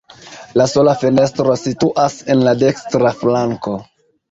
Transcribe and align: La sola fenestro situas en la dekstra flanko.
La 0.61 0.65
sola 0.71 0.95
fenestro 1.01 1.59
situas 1.65 2.17
en 2.35 2.43
la 2.49 2.57
dekstra 2.65 3.15
flanko. 3.23 3.79